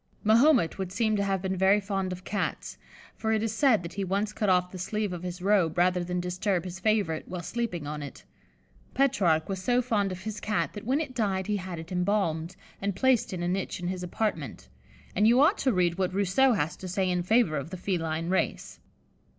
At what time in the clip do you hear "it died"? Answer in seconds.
10.99-11.45